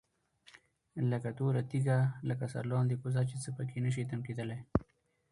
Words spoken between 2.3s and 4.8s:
سرلاندي كوزه چي څه په كي نشي تم كېدى